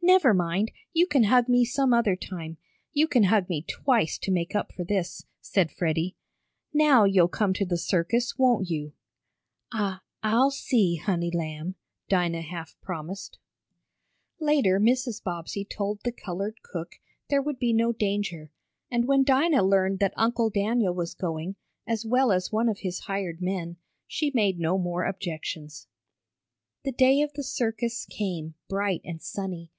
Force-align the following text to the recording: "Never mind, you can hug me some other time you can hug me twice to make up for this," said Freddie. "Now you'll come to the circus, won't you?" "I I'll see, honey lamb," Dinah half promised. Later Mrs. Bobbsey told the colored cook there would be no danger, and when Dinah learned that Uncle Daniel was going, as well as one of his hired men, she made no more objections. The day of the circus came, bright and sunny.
"Never 0.00 0.32
mind, 0.32 0.70
you 0.94 1.06
can 1.06 1.24
hug 1.24 1.50
me 1.50 1.66
some 1.66 1.92
other 1.92 2.16
time 2.16 2.56
you 2.94 3.06
can 3.06 3.24
hug 3.24 3.50
me 3.50 3.60
twice 3.60 4.16
to 4.20 4.30
make 4.30 4.54
up 4.54 4.72
for 4.72 4.82
this," 4.82 5.26
said 5.42 5.70
Freddie. 5.70 6.16
"Now 6.72 7.04
you'll 7.04 7.28
come 7.28 7.52
to 7.52 7.66
the 7.66 7.76
circus, 7.76 8.38
won't 8.38 8.70
you?" 8.70 8.94
"I 9.70 9.98
I'll 10.22 10.50
see, 10.50 10.96
honey 10.96 11.30
lamb," 11.30 11.74
Dinah 12.08 12.40
half 12.40 12.74
promised. 12.80 13.38
Later 14.40 14.80
Mrs. 14.80 15.22
Bobbsey 15.22 15.62
told 15.66 16.00
the 16.04 16.12
colored 16.12 16.62
cook 16.62 16.92
there 17.28 17.42
would 17.42 17.58
be 17.58 17.74
no 17.74 17.92
danger, 17.92 18.50
and 18.90 19.06
when 19.06 19.24
Dinah 19.24 19.62
learned 19.62 19.98
that 19.98 20.14
Uncle 20.16 20.48
Daniel 20.48 20.94
was 20.94 21.12
going, 21.12 21.54
as 21.86 22.06
well 22.06 22.32
as 22.32 22.50
one 22.50 22.70
of 22.70 22.78
his 22.78 23.00
hired 23.00 23.42
men, 23.42 23.76
she 24.06 24.32
made 24.34 24.58
no 24.58 24.78
more 24.78 25.04
objections. 25.04 25.86
The 26.84 26.92
day 26.92 27.20
of 27.20 27.34
the 27.34 27.44
circus 27.44 28.06
came, 28.08 28.54
bright 28.70 29.02
and 29.04 29.20
sunny. 29.20 29.70